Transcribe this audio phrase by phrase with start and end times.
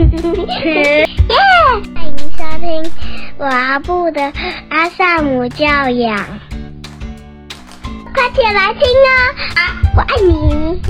[0.00, 0.16] 欢迎
[2.32, 2.90] 收听
[3.38, 4.32] 阿布的
[4.70, 6.40] 阿萨姆教养，
[8.14, 9.12] 快起来听啊！
[9.94, 10.80] 我爱你。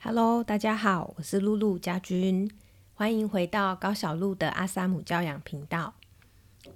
[0.00, 2.48] Hello，大家好，我是露露家君，
[2.94, 5.94] 欢迎回到高小露的阿萨姆教养频道。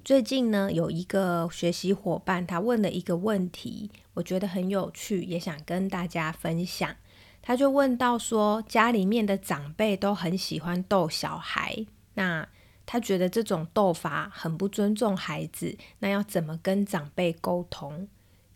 [0.05, 6.97] 最近呢，有一个学习伙伴，他问了一个问题，我觉得很有趣，也想跟大家分享。
[7.43, 11.85] 他就问到说，家里面的长辈都很喜欢逗小孩，
[12.15, 12.49] 那
[12.87, 18.07] 他觉得这种逗法很不尊重孩子，那要怎么跟长辈沟通？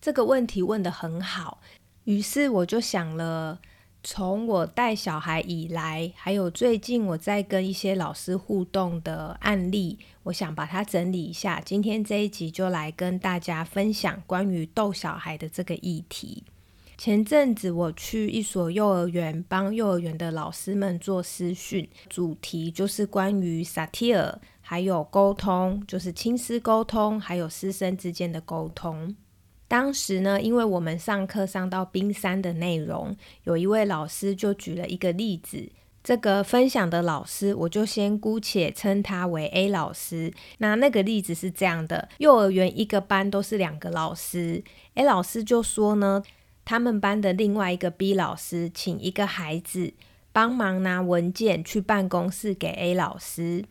[0.01, 1.61] 这个问题问得很好，
[2.05, 3.61] 于是我就想了，
[4.05, 11.61] 从我带小孩以来，还有最近我在跟一些老师互动的案例，我想把它整理一下。
[11.65, 16.45] 今天这一集就来跟大家分享关于逗小孩的这个议题。
[16.99, 29.15] 前阵子我去一所幼儿园，帮幼儿园的老师们做私训，主题就是关于萨提尔，还有沟通，就是亲师沟通，还有师生之间的沟通。
[29.69, 35.71] 当时呢，因为我们上课上到冰山的内容，有一位老师就举了一个例子。
[36.03, 40.33] 这个分享的老师，我就先姑且称他为 A 老师。
[40.59, 46.23] 那那个例子是这样的：幼儿园一个班都是两个老师，A 老师就说呢。
[46.67, 49.95] 他们班的另外一个 B 老师请一个孩子
[50.33, 53.65] 帮忙拿文件去办公室给 A 老师。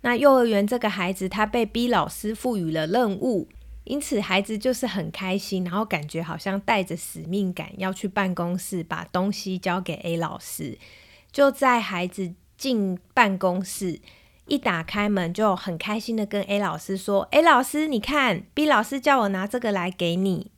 [0.00, 3.48] 那幼儿园这个孩子他被 B 老师赋予了任务，
[3.84, 10.78] 因此孩子就是很开心，然后感觉好像带着使命感要去办公室把东西交给 A 老师。
[11.30, 14.00] 就在孩子进办公室
[14.46, 20.50] 一打开门，就很开心的跟 A 老师说：“A 老师，你看，B 老师叫我拿这个来给你。”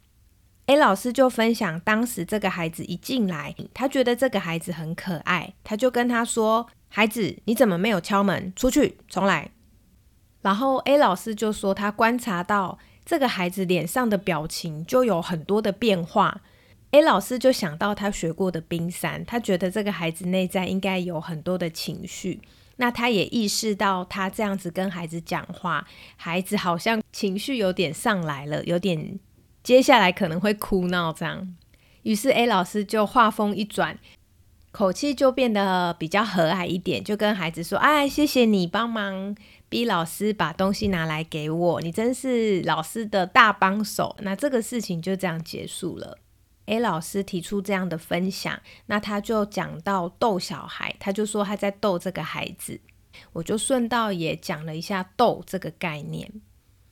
[0.67, 8.53] A 老师就分享，当时这个孩子一进来，他觉得这个孩子很可爱，他就跟他说：“孩子，你怎么没有敲门？
[8.55, 9.51] 出去，重来。”
[10.43, 16.41] 然后 A 老师就说，他观察到这个孩子脸上的表情就有很多的变化。
[16.93, 22.41] A 老师就想到他学过的冰山，他觉得这个孩子内在应该有很多的情绪。
[22.77, 25.87] 那他也意识到，他这样子跟孩子讲话，
[26.17, 29.19] 孩子好像情绪有点上来了，有点。
[29.63, 31.55] 接下来可能会哭闹这样，
[32.03, 33.99] 于是 A 老师就话锋一转，
[34.73, 39.35] 口气就变得比较和蔼一点，就跟孩子说：“哎，谢谢你帮忙
[39.69, 46.19] 逼老师把东西拿来给我，你真是老师的大帮手。”那这个事情就这样结束了。
[46.67, 52.81] A 老师提出这样的分享，那他就讲到逗小孩，他就说他在逗这个孩子，
[53.33, 56.33] 我就顺道也讲了一下逗这个概念。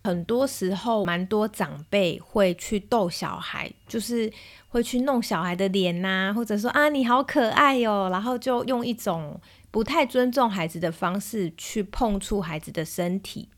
[0.05, 4.33] 很多时候，蛮多长辈会去逗小孩，就是
[4.69, 13.49] 会去弄小孩的脸呐，或者说啊你好可爱哟，然后就用一种不太尊重孩子的方式去碰触孩子的身体。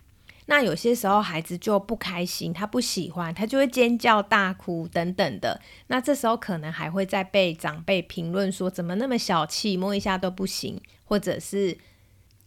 [0.46, 5.60] 那有些时候孩子就不开心，他不喜欢，他就会尖叫大哭等等的。
[5.86, 11.78] 那这时候可能还会再被长辈评论说怎么那么小气，摸一下都不行，或者是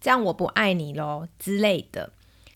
[0.02, 2.12] 这样我不爱你喽之类的。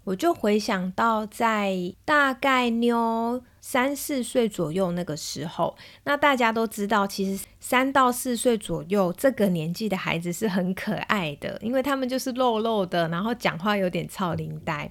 [0.07, 5.75] 我就回想到，在大概妞三四岁左右那个时候，
[6.05, 14.89] 那大家都知道，其实三到四岁左右这个年纪的孩子是很可爱的，因为他们就是肉肉的，然后讲话有点操灵呆。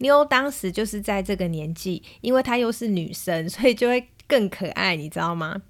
[0.00, 5.62] 妞当时就是在这个年纪，因为她又是女生，所以就会更可爱，你知道吗？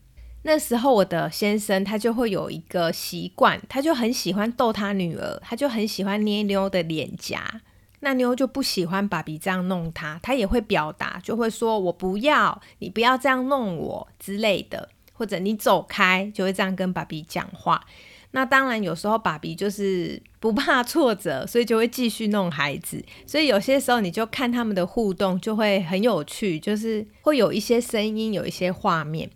[0.42, 7.60] 那时候我的先生他就会有一个习惯，他就很喜欢逗他女儿，他就很喜欢捏妞的脸颊。
[8.04, 17.80] 那妞就不喜欢爸比这样弄她，她也会表达，就会说我不要，你不要这样弄我之类的，或者你走开，就会这样跟爸比讲话。
[18.32, 23.04] 那当然有时候爸比就是不怕挫折，所以就会继续弄孩子。
[23.26, 29.30] 所以有些时候你就看他们的互动就会很有趣，就是会有一些声音，有一些画面。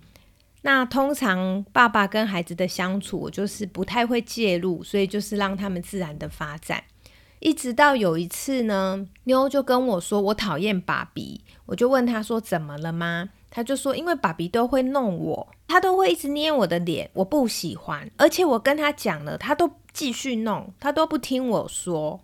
[0.63, 6.83] 那通常爸爸跟孩子的相处，我就是不太会介入，所以就是让他们自然的发展。
[7.41, 13.29] 一直到有一次呢，妞就跟我说我讨厌爸比，我就问他说怎么了吗？
[13.51, 22.21] 他就说因为爸比都会弄我，他都会一直捏我的脸，我不喜欢，而且我跟他讲了，他都继续弄，他都不听我说。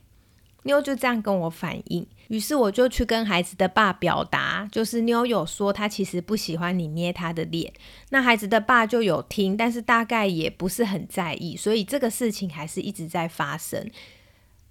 [0.64, 7.72] 妞就这样跟我反映，于是我就去跟孩子的爸表达，就是妞有说他其实不喜欢你捏他的脸，
[8.10, 13.90] 那孩子的爸就有听，但是大概也不是很在意，所以这个事情还是一直在发生。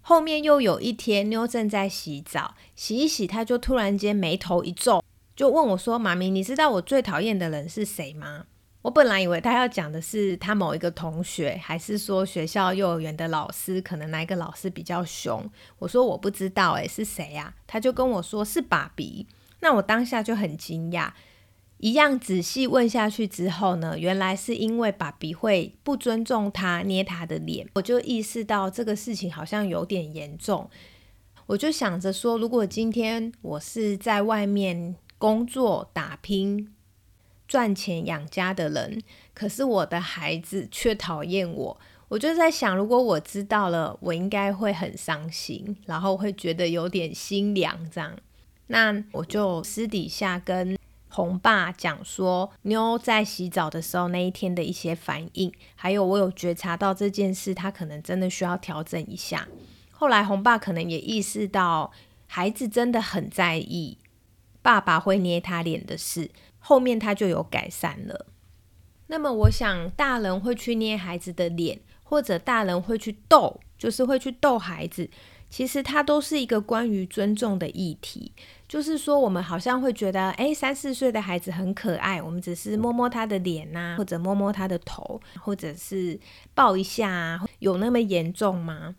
[0.02, 5.04] 后面又有一天，妞正在洗澡，洗一洗，她就突然间眉头一皱，
[5.36, 8.46] 就问我说：“妈咪，你知道我最讨厌的人是谁吗？”
[8.82, 15.48] 我本来以为她要讲的是她某一个同学，还是说学校幼儿园的老师，可能哪一个老师比较凶。
[15.78, 17.54] 我说我不知道，诶，是谁呀？
[17.68, 19.28] 他就跟我说是爸比。
[19.60, 21.12] 那我当下就很惊讶。
[21.82, 30.70] 一样仔细问下去之后呢，原来是因为爸比会不尊重他，捏他的脸，我就意识到这个事情好像有点严重。
[31.48, 36.74] 我就想着说，如果今天我是在外面工作打拼。
[37.48, 39.02] 赚钱养家的人，
[39.34, 41.78] 可是我的孩子却讨厌我。
[42.08, 47.78] 我就在想，如果我知道了，我应该会很伤心，然后会觉得有点心凉。
[47.92, 48.18] 这样，
[48.68, 50.78] 那我就私底下跟
[51.12, 59.48] 红爸讲说，妞在洗澡的时候那一天的一些反应，还有我有觉察到这件事，他可能真的需要调整一下。
[59.92, 61.92] 后来红爸可能也意识到，
[62.28, 63.98] 孩子真的很在意
[64.62, 66.32] 爸爸会捏他脸的事。
[66.60, 68.28] 后面他就有改善了。
[69.08, 75.10] 那么，我想大人会去捏孩子的脸，或者大人会去逗，就是会去逗孩子。
[75.50, 78.32] 其实它都是一个关于尊重的议题。
[78.72, 86.18] 就是说，我们好像会觉得，哎，三四岁的孩子很可爱，我们只是摸摸他的脸呐，或者摸摸他的头，或者是
[86.54, 88.96] 抱一下，有那么严重吗？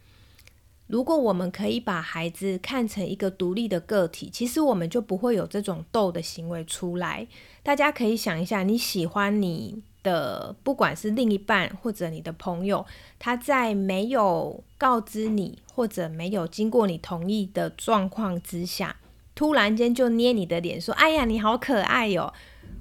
[0.89, 7.27] 如果我们可以把孩子看成一个独立的个体，其实我们就不会有这种斗的行为出来。
[7.63, 12.85] 大家可以想一下，你喜欢你的，不管是另一半或者你的朋友，
[13.19, 18.97] 他在没有告知你或者没有经过你同意的状况之下，
[19.43, 22.33] 突然间就捏你的脸说：“哎呀，你好可爱哟！”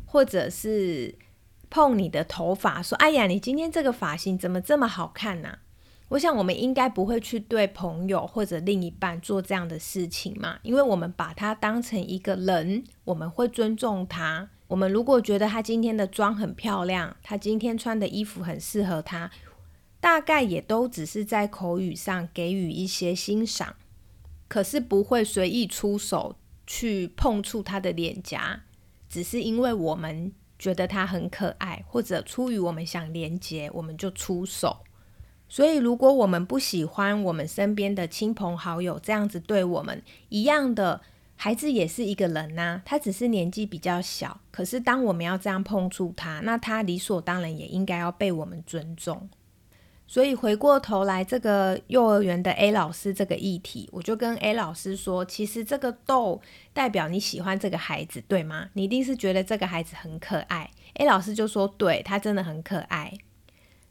[0.06, 1.16] 或者是
[1.72, 5.58] 碰你的头发说：“哎呀，你今天这个发型怎么这么好看呢？”
[6.10, 14.48] 我想，我们应该不会去对朋友或者另一半做这样的事情嘛，因为我们把他当成一个人，我们会尊重他。
[14.68, 19.31] 我们如果觉得他今天的妆很漂亮，他今天穿的衣服很适合他，
[20.00, 23.75] 大概也都只是在口语上给予一些欣赏，
[24.48, 26.36] 可是不会随意出手
[26.73, 28.62] 去碰触他的脸颊，
[29.09, 34.77] 只是因为我们觉得他很可爱，或者出于我们想连接，我们就出手。
[35.50, 41.01] 所以，如果我们不喜欢我们身边的亲朋好友这样子对我们一样的
[41.35, 44.39] 孩子，也是一个人呐，他只是年纪比较小。
[44.50, 49.29] 可是，当我们要这样碰触他，那他理所当然也应该要被我们尊重。
[50.12, 56.42] 所以，回过头来，这个幼儿园的 A 老师这个议题，我就跟 A 老师说，其实这个逗
[56.74, 58.68] 代表你喜欢这个孩子，对吗？
[58.74, 60.69] 你一定是觉得这个孩子很可爱。
[60.96, 63.13] A 老师就说，对他真的很可爱。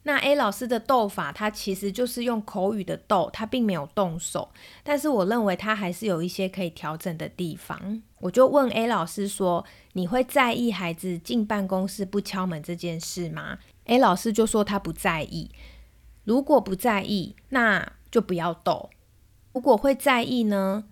[0.03, 4.51] 那 A 老师的斗法，他其实就是用口语的斗，他并没有动手。
[4.83, 8.03] 但是我认为他还是有一些可以调整的地方。
[8.19, 9.65] 我就问 A 老师说
[9.95, 13.57] ：“你会在意孩子进办公室不敲门这件事吗
[13.87, 15.51] ？”A 老师就说他不在意。
[16.25, 18.91] 如果不在意，那就不要斗。
[19.53, 20.85] 如果会在意呢？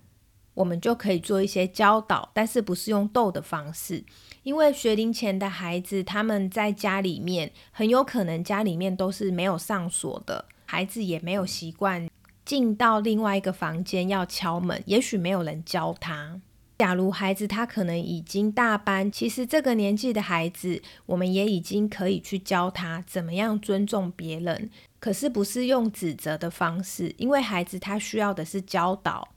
[0.55, 4.03] 我们就可以做一些教导，但是不是用逗的方式，
[4.43, 12.09] 因为学龄前的孩子他们在家里面很有可能家里面都是没有上锁的，孩子也没有习惯
[12.43, 16.41] 进到另外一个房间要敲门，也许没有人教他。
[16.77, 29.29] 假如孩子他可能已经大班，其实这个年纪的孩子，我们也已经可以去教他怎么样尊重别人，可是不是用指责的方式，因为孩子他需要的是教导。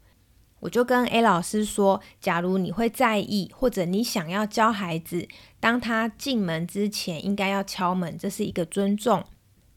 [0.60, 5.26] 我就跟 A 老师说，假如你会在意，或者你想要教孩子，
[5.58, 9.24] 当他进门之前应该要敲门，这是一个尊重，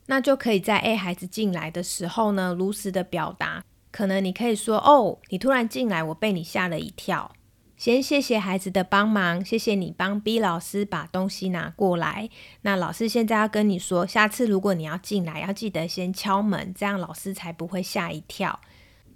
[0.06, 3.64] 那就可以在 A 孩子进来的时候呢，如实的表达。
[3.92, 7.32] 可能你可以说：“哦，你突然进来，我被你吓了一跳。”
[7.78, 12.30] 先谢谢孩子的帮忙，谢谢你帮 B 老师把东西拿过来。
[12.62, 18.62] 那老师现在要跟你说，下次如果你要进来，要记得先敲门，这样老师才不会吓一跳。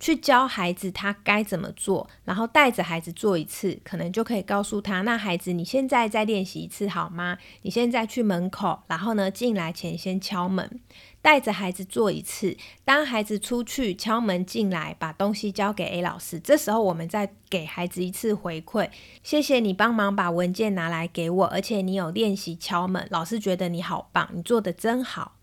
[0.01, 7.37] 去教孩子他该怎么做，然后带着孩子做一次，可能就可以告诉他：那孩子，你现在再练习一次好吗？
[7.63, 10.79] 你现在去门口，然后呢进来前先敲门，
[11.21, 12.55] 带着孩子做一次。
[12.83, 18.89] 当孩子出去敲门进来，把东西交给 A 老师，这时候我们再给孩子一次回馈：
[19.23, 25.35] 谢谢你帮忙把文件拿来给我，而且你有练习敲门，老师觉得你好棒，你做的真好。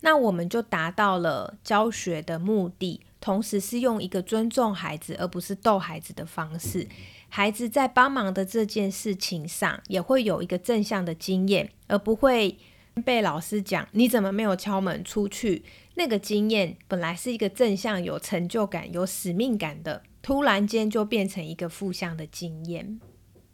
[0.00, 3.00] 那我们就达到了教学的目的。
[3.20, 6.88] 同时是用一个尊重孩子，而不是逗孩子的方式。
[7.28, 12.58] 孩子在帮忙的这件事情上，也会有一个正向的经验，而不会
[13.04, 15.64] 被老师讲你怎么没有敲门出去。
[15.94, 22.98] 那个经验本来是一个正向、有成就感、有使命感的，突然间就变成一个负向的经验。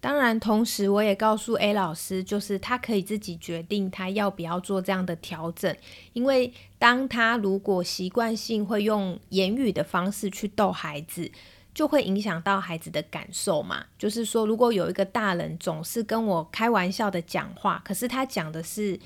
[0.00, 5.76] 当然，同时我也告诉 A 老师，就是他可以自己决定他要不要做这样的调整。
[6.12, 11.28] 因为当他如果习惯性会用言语的方式去逗孩子，
[11.74, 13.84] 就会影响到孩子的感受嘛。
[13.98, 18.96] 就是说，如果有一个大人总是跟我开玩笑的讲话，可是他讲的是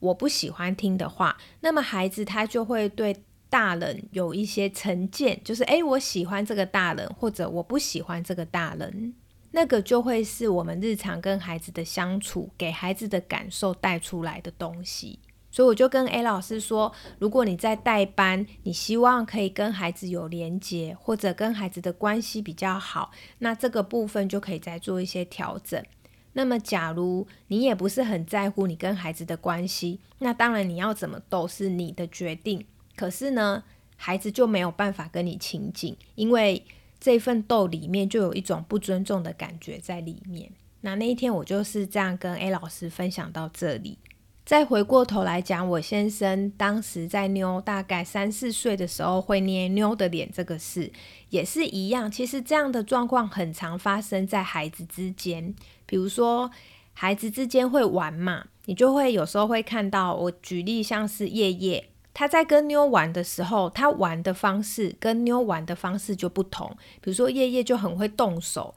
[0.00, 3.16] 我不喜欢听的话，那么孩子他就会对
[3.48, 9.14] 大人有一些成见，就是诶，我喜欢这个大人，或者我不喜欢这个大人。
[9.52, 15.18] 那个就会是我们日常跟孩子的相处，给孩子的感受带出来的东西。
[15.50, 25.84] 所以我就跟 A 老师说，如果你在带班，你希望可以跟孩子有连接，或者跟孩子的关系比较好，那这个部分就可以再做一些调整。
[26.32, 32.64] 那么，假如你也不是很在乎你跟孩子的关系，那当然你要怎么斗是你的决定。
[32.96, 33.64] 可是呢，
[33.96, 36.64] 孩子就没有办法跟你亲近，因为。
[37.02, 40.52] 这份斗里面就有一种不尊重的感觉在里面。
[40.82, 43.96] 那那一天我就是这样跟 A 老师分享到这里。
[44.44, 50.92] 再回过头来讲，我先生当时在妞大概三四岁的时候会捏妞的脸这个事，
[51.30, 52.10] 也是一样。
[52.10, 55.54] 其实这样的状况很常发生在孩子之间，
[55.90, 56.48] 比如说
[56.92, 60.14] 孩子之间会玩嘛，你就会有时候会看到。
[60.14, 61.88] 我举例像是叶叶。
[62.14, 66.70] 他在跟妞玩的时候，他玩的方式跟妞玩的方式就不同。
[67.00, 68.72] 比如说叶叶就很会动手，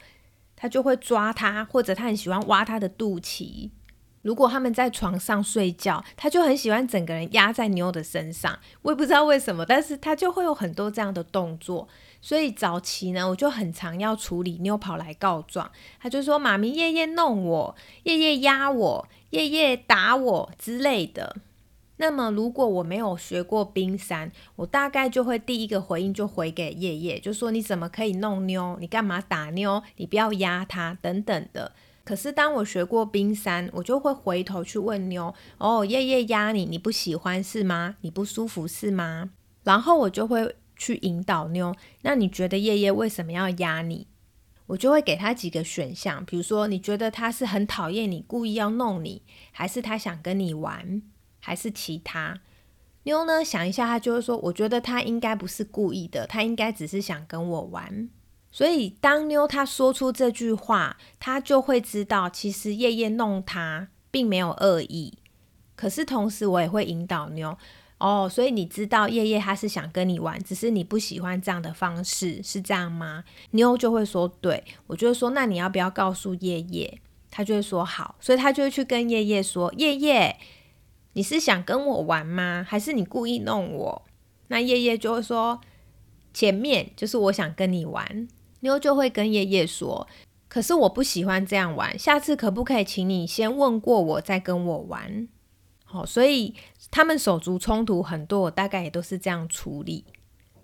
[0.56, 3.70] 他就会抓他，或者他很喜欢挖他的肚脐。
[4.24, 8.58] 如果他们在床上睡觉，他就很喜欢整个人压在妞的身上。
[8.82, 11.88] 我也不知道为什么，但是他就会有很多这样的动作。
[12.24, 21.36] 所以早期呢，我就很常要处理妞跑来告状，他就说：“妈咪，夜夜弄我，夜夜压我，夜夜打我之类的。”
[21.98, 28.78] 那么，如果我没有学过冰山，我大概就会第一个回应就回给叶叶，就说你怎么可以弄妞？
[28.80, 29.84] 你干嘛打妞？
[29.98, 31.74] 你不要压他等等的。
[32.06, 37.98] 可是当我学过冰山，我就会回头去问妞：哦，叶叶压你，你不喜欢是吗？
[38.00, 39.32] 你不舒服是吗？
[39.64, 41.74] 然后我就会去引导妞。
[42.02, 44.08] 那你觉得叶叶为什么要压你？
[44.68, 49.22] 我就会给他几个选项，比如说你觉得他是很讨厌你，故意要弄你，
[49.52, 51.02] 还是他想跟你玩？
[51.40, 52.42] 还是其他
[53.04, 53.44] 妞呢？
[53.44, 58.10] 想一下，他就会说：“我觉得他应该不是故意的，他应该只是想跟我玩。”
[58.52, 65.18] 所以当妞他说出这句话，他就会知道，其实夜夜弄他并没有恶意。
[65.76, 67.58] 可是同时，我也会引导妞
[68.04, 73.24] 哦，所以你知道叶叶他是想跟你玩，只是你不喜欢这样的方式，是这样吗？
[73.52, 77.00] 妞就会说：“对。”我就会说：“那你要不要告诉叶叶？”
[77.32, 80.36] 他就会说：“好。”所以他就会去跟叶叶说：“叶叶。”
[81.16, 82.66] 你是想跟我玩吗？
[82.68, 84.02] 还是你故意弄我？
[84.50, 85.62] 那叶叶就会说，
[86.34, 88.28] 前面就是我想跟你玩。
[88.60, 90.06] 妞就会跟叶叶说，
[90.50, 95.30] 可是我不喜欢这样玩，下次可不可以请你先问过我再跟我玩？
[95.94, 96.56] 好，所以
[96.90, 100.04] 他们手足冲突很多，我大概也都是这样处理。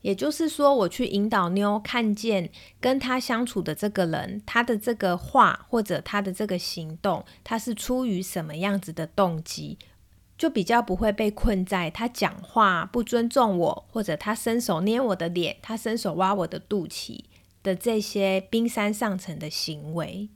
[0.02, 2.50] 也就是说，我去引导妞看见
[2.82, 9.78] 跟他相处的这个人，他的这个话或者他的这个行动，他是出于什么样子的动机？
[10.36, 17.26] 就比较不会被困在他讲话不尊重我，或者他伸手捏我的脸，他伸手挖我的肚脐
[17.62, 20.30] 的这些冰山上层的行为。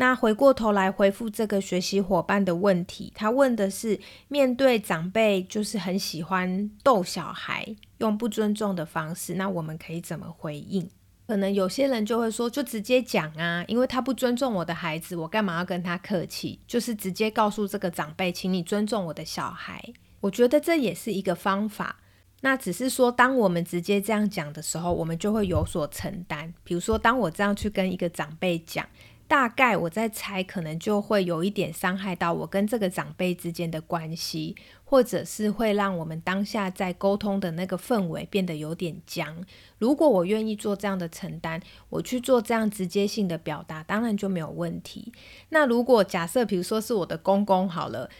[0.00, 10.88] 那回过头来回复这个学习伙伴的问题，他问的是面对长辈就是很喜欢逗小孩，用不尊重的方式，那我们可以怎么回应？
[11.26, 16.58] 可能有些人就会说，就直接讲啊，因为他不尊重我的孩子，我干嘛要跟他客气？
[16.66, 19.84] 就是直接告诉这个长辈，请你尊重我的小孩。
[20.20, 21.96] 我觉得这也是一个方法。
[22.40, 26.54] 那只是说，当我们直接这样讲的时候，我们就会有所承担。
[26.64, 28.88] 比如说，当我这样去跟一个长辈讲。
[29.30, 39.44] 大概我在猜，可能就会有一点伤害到我跟这个长辈之间的关系，或者是会让我们当下在沟通的那个氛围变得有点僵。
[39.78, 45.12] 如果我愿意做这样的承担，我去做这样直接性的表达，当然就没有问题。
[45.50, 48.10] 那如果假设，比如说是我的公公好了。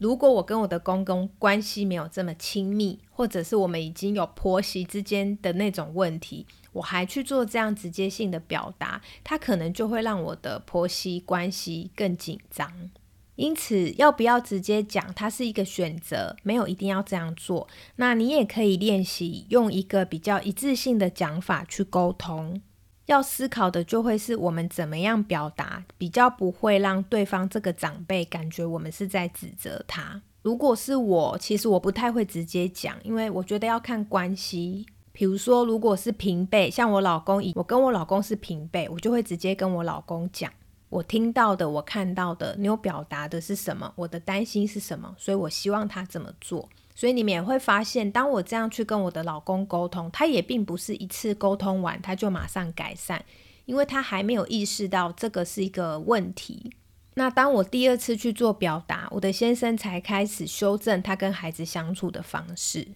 [0.00, 12.90] 如果我跟我的公公关系没有这么亲密，或者是我们已经有婆媳之间的那种问题，我还去做这样直接性的表达，他可能就会让我的婆媳关系更紧张。
[13.36, 17.68] 因此，要不要直接讲，它是一个选择，没有一定要这样做。
[17.96, 22.62] 那你也可以练习用一个比较一致性的讲法去沟通。
[23.10, 30.22] 要思考的就会是我们怎么样表达，比较不会让对方这个长辈感觉我们是在指责他。
[30.42, 34.86] 如果是我，其实我不太会直接讲，因为我觉得要看关系。
[35.12, 40.50] 比如说，如果是平辈，像我老公，我跟我老公是平辈，我就会直接跟我老公讲。
[40.88, 43.92] 我听到的，我看到的，你有表达的是什么？
[43.96, 45.12] 我的担心是什么？
[45.18, 46.68] 所以我希望他怎么做。
[46.94, 53.24] 所以你们也会发现，当我这样去跟我的老公沟通，他也并不是一次沟通完他就马上改善，
[53.64, 56.72] 因为他还没有意识到这个是一个问题。
[57.14, 62.88] 那当我第二次去做表达，我的先生才开始修正他跟孩子相处的方式。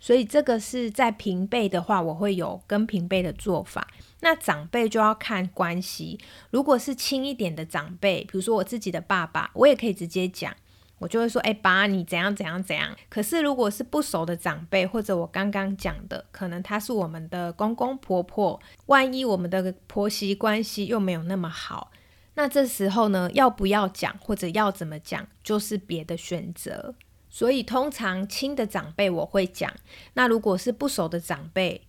[0.00, 3.88] 所以这个是在平辈的话，我会有跟平辈的做法。
[4.20, 6.18] 那长辈就要看关系。
[6.50, 10.54] 如果是亲一点的长辈，比如说我自己的爸爸，我也可以直接讲，
[11.04, 21.92] 我就会说：“哎，爸，你怎样怎样怎样。”可是如果是不熟的长辈，或者我刚刚讲的，可能他是我们的公公婆婆，万一我们的婆媳关系又没有那么好，
[22.36, 26.94] 那这时候呢，要不要讲，或者要怎么讲，就是别的选择。
[27.28, 29.70] 所以通常亲的长辈我会讲，
[30.14, 31.82] 那如果是不熟的长辈，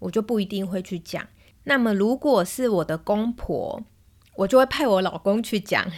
[0.00, 1.26] 我就不一定会去讲。
[1.64, 3.82] 那么如果是我的公婆，
[4.36, 5.90] 我就会派我老公去讲，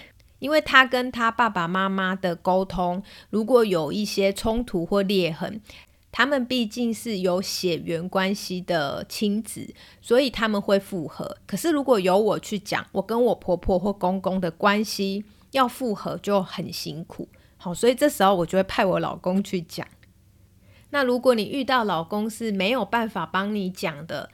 [0.43, 5.61] 因为他跟他爸爸妈妈的沟通，如果有一些冲突或裂痕，
[6.11, 11.37] 他们毕竟是有血缘关系的亲子，所以他们会复合。
[11.47, 17.29] 可是如果由我去讲，我跟我婆婆或公公的关系要复合就很辛苦。
[17.57, 19.87] 好，所以这时候我就会派我老公去讲。
[20.91, 24.29] 那如果你遇到老公是没有办法帮你讲的，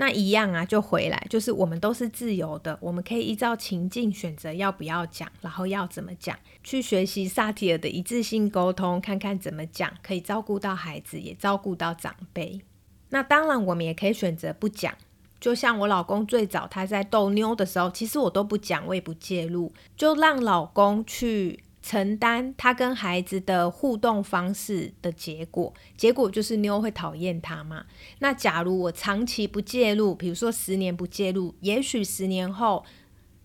[0.00, 12.60] 那一样啊，就回来，就是我们都是自由的，我们可以依照情境选择要不要讲，然后要怎么讲，去学习萨提尔的一致性沟通，看看怎么讲可以照顾到孩子，也照顾到长辈。
[13.08, 14.94] 那当然，我们也可以选择不讲。
[15.40, 21.58] 就像我老公最早他在逗妞的时候，其实我都不讲，我也不介入，就让老公去。
[21.88, 27.86] 承担他跟孩子的互动方式的结果，结果就是妞会讨厌他嘛。
[28.18, 32.84] 那假如我长期不介入，比如说十年不介入，也许十年后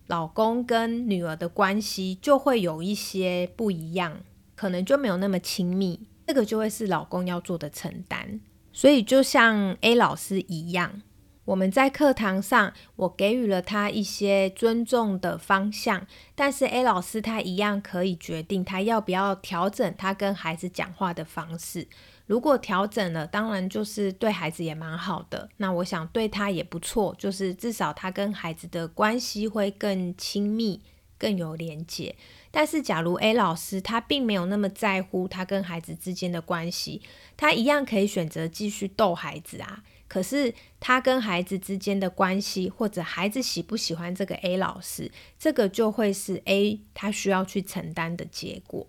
[0.08, 4.20] 老公跟女儿的关系就会有一些不一样，
[4.56, 6.02] 可能就没有那么亲密。
[6.28, 8.42] 这个就会是老公要做的承担。
[8.74, 11.02] 所以就像 A 老师一样。
[11.46, 21.88] 我们在课堂上，我给予了他一些尊重的方向，但是 A 老师他一样可以决定他要不要调整他跟孩子讲话的方式。
[22.28, 30.82] 如果调整了，当然就是对孩子也蛮好的，那我想对他也不错，就是至少他跟孩子的关系会更亲密、
[31.18, 32.16] 更有连结。
[32.52, 37.02] 但是假如 A 老师他并没有那么在乎他跟孩子之间的关系，
[37.36, 39.84] 他一样可以选择继续逗孩子啊。
[40.14, 48.86] 可是他跟孩子之间的关系，或者孩子喜不喜欢这个 A 老师，这个就会是 A 他需要去承担的结果。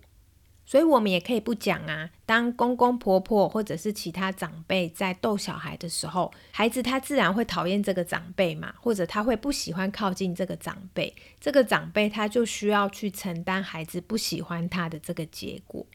[0.67, 2.11] 所以我们也可以不讲啊。
[2.27, 11.11] 当公公婆婆或者是其他长辈在逗小孩的时候，孩子他自然会讨厌这个长辈嘛，或者他会不喜欢靠近这个长辈。
[11.39, 15.87] 这个长辈他就需要去承担孩子不喜欢他的这个结果。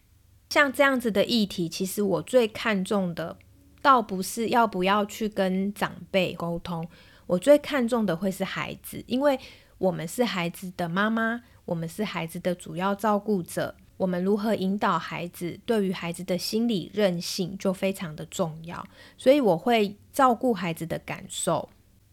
[0.49, 3.37] 像这样子的议题，其实我最看重的。
[3.83, 6.87] 倒不是要不要去跟长辈沟通，
[7.27, 9.39] 我最看重的会是孩子，因为
[9.79, 18.87] 我们是孩子的妈妈，我们是孩子的主要照顾者，我们如何引导孩子，对于孩子的心理韧性就非常的重要。
[19.17, 21.69] 所以我会照顾孩子的感受，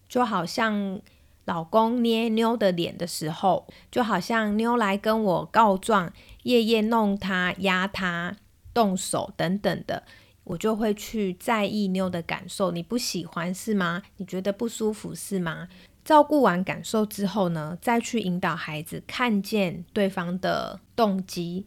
[0.07, 1.01] 就好像
[1.45, 8.35] 老公捏妞的脸的时候，就好像妞来跟我告状，夜夜弄他、压他、
[8.73, 10.03] 动手等等的。
[10.47, 14.01] 我就会去在意妞的感受，你不喜欢是吗？
[14.15, 15.67] 你觉得不舒服是吗？
[16.05, 21.65] 照顾完感受之后呢，再去引导孩子看见对方的动机。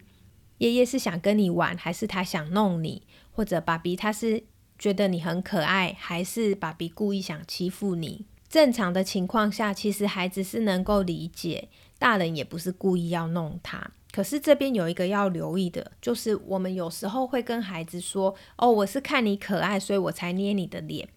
[0.57, 3.03] 爷爷是想跟你玩，还是他想弄你？
[3.31, 4.43] 或者爸比他是
[4.79, 8.25] 觉得你很可爱，还是爸比故意想欺负你？
[8.49, 13.91] 正常的情况下，其实孩子是能够理解，大人也不是故意要弄他。
[14.11, 21.07] 可是这边有一个要留意的，就是我们有时候会跟孩子说：“哦，我是看你可爱，所以我才捏你的脸。”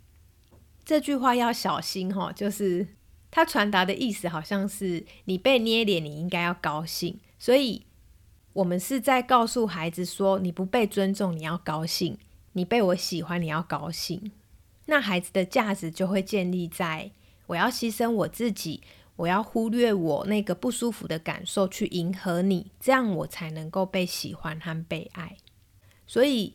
[0.85, 2.87] 这句话要小心哈，就是
[3.31, 7.19] 他传达的意思好像是你被捏脸，你应该要高兴。
[7.39, 7.87] 所以，
[8.53, 12.17] 我们是在告诉孩子说：“你不被尊重，你要高兴；
[12.53, 14.31] 你被我喜欢，你要高兴。”
[14.87, 17.11] 那孩子的价值就会建立在
[17.47, 18.83] 我要牺牲我自己。
[19.17, 25.37] 我要忽略我那个不舒服的感受，去迎合你，这样我才能够被喜欢和被爱。
[26.07, 26.55] 所以，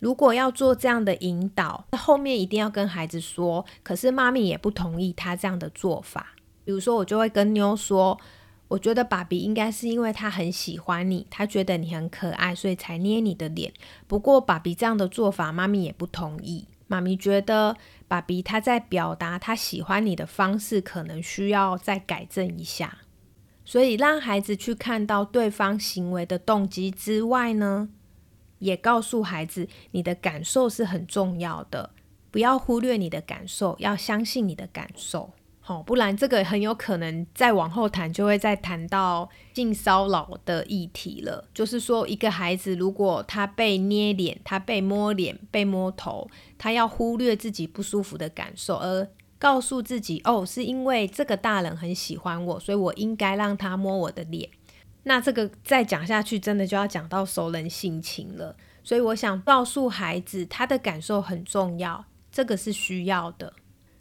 [0.00, 3.64] 如果要做这样的引导，那后面一定要跟孩子说。
[3.82, 6.34] 可是妈咪也不同意他这样的做法。
[6.64, 8.18] 比如说，我就会跟妞说
[8.68, 13.72] ：“我觉得爸比应该是因为他很喜欢你，他觉得你很可爱，所以才捏你的脸。
[14.06, 16.66] 不过，爸比这样的做法，妈咪也不同意。
[16.90, 17.74] 妈咪觉得。”
[18.10, 22.98] 爸比他在表达他喜欢你的方式，可能需要再改正一下。
[23.64, 27.88] 所以让孩子去看到对方行为的动机之外呢，
[28.58, 31.90] 也告诉孩子你的感受是很重要的，
[32.32, 35.32] 不要忽略你的感受，要相信你的感受。
[35.70, 41.48] 哦，不然这个很有可能再往后谈就会再谈到性骚扰的议题了。
[41.54, 46.28] 就是说，一个孩子如果他被捏脸、他被摸脸、被摸头，
[46.58, 54.50] 他要忽略自己不舒服的感受，而告诉自己：“哦，是因为这个大人很喜欢我，所以我应该让他摸我的脸。”
[55.04, 58.56] 那这个再讲下去，真的就要讲到熟人性情了。
[58.82, 63.52] 所以我想告诉孩子，他的感受很重要，这个是需要的。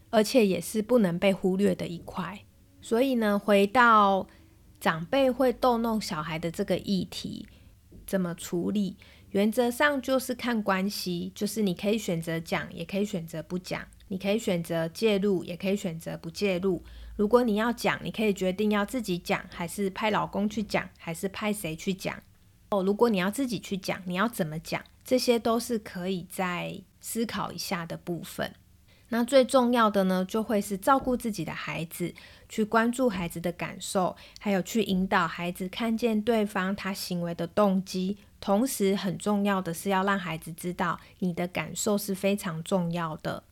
[0.09, 2.39] 而且也是不能被忽略的一块。
[2.81, 4.27] 所以呢，回到
[4.79, 7.47] 长辈会逗弄小孩的这个议题，
[8.07, 8.95] 怎么处理？
[9.31, 16.81] 原则上就是看关系，就是你可以选择讲，也可以选择不讲；你可以选择介入，也可以选择不介入。
[17.15, 22.17] 如果你要讲，你可以决定要自己讲，还是派老公去讲，还是派谁去讲。
[22.69, 24.83] 哦，如果你要自己去讲，你要怎么讲？
[25.03, 28.53] 这些都是可以再思考一下的部分。
[29.09, 32.13] 那最重要的呢，就会是照顾自己的孩子，
[32.47, 38.17] 去关注孩子的感受，还有去引导孩子看见对方他行为的动机。
[38.39, 43.43] 同时，很重要的是要让孩子知道，你的感受是非常重要的。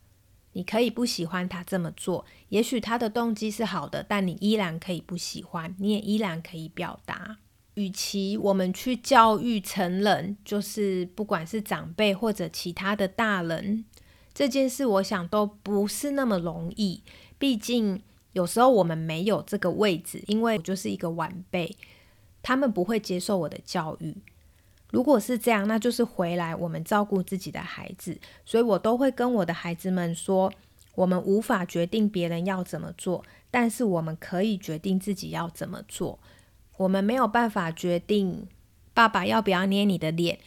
[0.52, 7.36] 你可以不喜欢他这么做，也许他的动机是好的，但你依然可以不喜欢，你也依然可以表达。
[7.74, 13.84] 与其我们去教育成人，就是不管是长辈或者其他的大人。
[14.38, 17.02] 这件事，我想都不是那么容易。
[17.40, 18.00] 毕竟
[18.34, 21.76] 有时候我们没有这个位置，因为我就是一个晚辈，
[22.40, 24.16] 他们不会接受我的教育。
[24.92, 28.16] 如果是这样，那就是回来我们照顾自己的孩子。
[28.46, 30.52] 所以我都会跟我的孩子们说：
[30.94, 36.16] 我们无法决定别人要怎么做，但是我们可以决定自己要怎么做。
[36.76, 38.46] 我们没有办法决定
[38.94, 40.38] 爸爸要不要捏你的脸。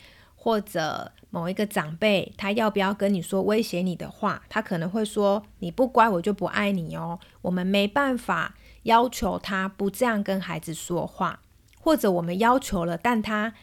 [0.43, 4.43] 或者某一个长辈，他要不要跟你说威胁你的话？
[4.49, 11.39] 他可能会说：“你不乖，我就不爱你哦。”我们没办法要求他不这样跟孩子说话，
[11.79, 13.53] 或者我们要求了，但他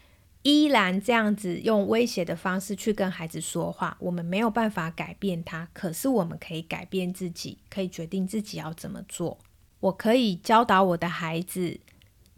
[0.42, 5.68] 依然这样子用威胁的方式去跟孩子说话，我们没有办法改变他。
[5.74, 9.36] 可是我们可以改变自己，可以决定自己要怎么做。
[9.80, 11.78] 我可以教导我的孩子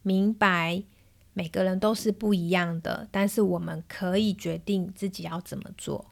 [0.02, 0.82] 明白。
[1.40, 6.10] 每个人都是不一样的，但是我们可以决定自己要怎么做。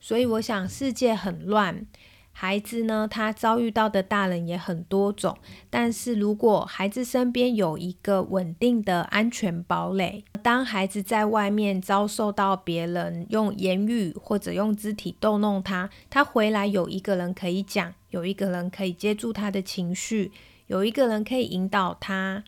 [0.00, 1.86] 所以我想，世界很乱，
[2.32, 5.36] 孩子呢，他遭遇到的大人也很多种。
[5.68, 20.32] 但是如果孩子身边有一个稳定的安全堡垒，当孩子在外面遭受到别人用言语或者用肢体逗弄他，他回来有一个人可以讲，有一个人可以接住他的情绪，
[20.68, 22.42] 有一个人可以引导他。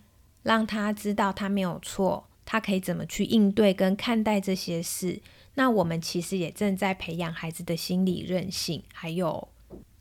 [0.44, 5.20] 让他知道他没有错，他可以怎么去应对跟看待这些事。
[5.54, 9.48] 那我们其实也正在培养孩子的心理韧性，还有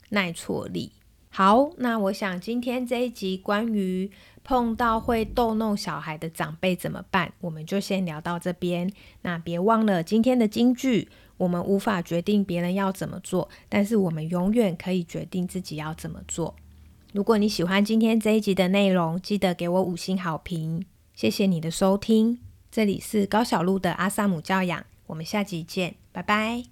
[0.10, 0.92] 耐挫力。
[1.30, 4.12] 好，那我想今天这一集关于
[4.44, 8.92] 碰到会逗弄小孩的长辈怎么办，我们就先聊到这边。
[9.22, 16.56] 那别忘了今天的金句：我们无法决定别人要怎么做，但是我们永远可以决定自己要怎么做。
[17.14, 20.84] 如果你喜欢今天这一集的内容，记得给我五星好评。
[21.14, 22.40] 谢谢你的收听，
[22.72, 26.64] 这里是高小鹿的阿萨姆教养，我们下集见，拜拜。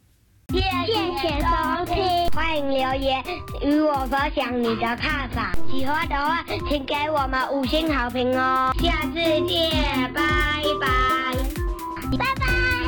[0.51, 3.23] 谢谢收听，欢迎留言
[3.62, 5.56] 与我分享你的看法。
[5.71, 8.73] 喜欢的话，请给我们五星好评哦。
[8.80, 9.69] 下次见，
[10.12, 11.34] 拜拜，
[12.17, 12.81] 拜拜。